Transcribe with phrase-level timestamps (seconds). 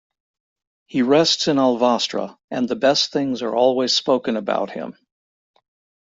[0.87, 4.97] He rests in Alvastra, and the best things are always spoken about him.